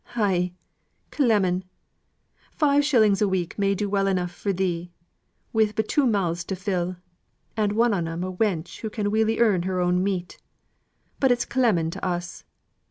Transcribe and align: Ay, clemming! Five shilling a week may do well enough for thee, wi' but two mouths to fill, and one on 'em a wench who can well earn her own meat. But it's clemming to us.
Ay, 0.15 0.51
clemming! 1.11 1.63
Five 2.51 2.83
shilling 2.83 3.15
a 3.21 3.27
week 3.27 3.59
may 3.59 3.75
do 3.75 3.87
well 3.87 4.07
enough 4.07 4.31
for 4.31 4.51
thee, 4.51 4.91
wi' 5.53 5.71
but 5.75 5.87
two 5.89 6.07
mouths 6.07 6.43
to 6.45 6.55
fill, 6.55 6.95
and 7.55 7.73
one 7.73 7.93
on 7.93 8.07
'em 8.07 8.23
a 8.23 8.33
wench 8.33 8.79
who 8.79 8.89
can 8.89 9.11
well 9.11 9.29
earn 9.37 9.61
her 9.61 9.79
own 9.79 10.03
meat. 10.03 10.39
But 11.19 11.31
it's 11.31 11.45
clemming 11.45 11.91
to 11.91 12.03
us. 12.03 12.43